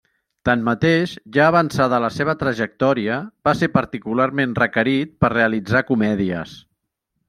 Tanmateix, 0.47 1.13
ja 1.37 1.43
avançada 1.49 1.99
la 2.07 2.09
seva 2.17 2.35
trajectòria, 2.41 3.21
va 3.51 3.55
ser 3.63 3.73
particularment 3.77 4.59
requerit 4.65 5.17
per 5.23 5.35
realitzar 5.39 5.89
comèdies. 5.95 6.61